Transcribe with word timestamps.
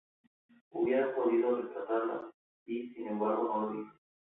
hubiera 0.71 1.13
podido 1.15 1.55
rescatarla, 1.61 2.31
y, 2.65 2.89
sin 2.95 3.05
embargo, 3.09 3.53
no 3.55 3.69
lo 3.71 3.81
hice. 3.83 3.91